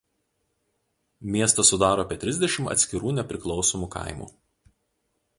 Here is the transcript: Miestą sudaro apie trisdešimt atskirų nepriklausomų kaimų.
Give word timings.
Miestą 1.35 1.65
sudaro 1.67 2.05
apie 2.05 2.17
trisdešimt 2.23 2.71
atskirų 2.75 3.13
nepriklausomų 3.19 3.91
kaimų. 3.97 4.31